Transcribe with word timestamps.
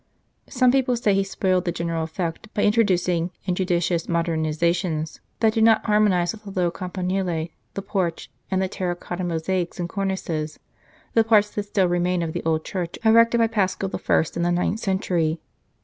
Some 0.49 0.71
people 0.71 0.95
say 0.95 1.13
he 1.13 1.23
spoiled 1.23 1.65
the 1.65 1.71
general 1.71 2.03
effect 2.03 2.51
by 2.55 2.63
introducing 2.63 3.29
injudicious 3.45 4.07
modernizations 4.07 5.19
that 5.41 5.53
do 5.53 5.61
not 5.61 5.85
harmonize 5.85 6.33
with 6.33 6.43
the 6.43 6.59
low 6.59 6.71
campanile, 6.71 7.49
the 7.75 7.81
porch, 7.83 8.31
and 8.49 8.59
the 8.63 8.67
terra 8.67 8.95
cotta 8.95 9.23
mosaics 9.23 9.79
and 9.79 9.87
cornices, 9.87 10.57
the 11.13 11.23
parts 11.23 11.51
that 11.51 11.67
still 11.67 11.85
remain 11.87 12.23
of 12.23 12.33
the 12.33 12.43
old 12.45 12.65
church 12.65 12.97
erected 13.05 13.37
by 13.37 13.45
Paschal 13.45 13.91
I. 13.93 14.23
in 14.35 14.41
the 14.41 14.51
ninth 14.51 14.79
century. 14.79 15.39